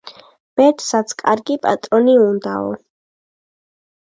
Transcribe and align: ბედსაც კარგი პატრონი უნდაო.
ბედსაც 0.61 1.13
კარგი 1.19 1.57
პატრონი 1.67 2.15
უნდაო. 2.23 2.73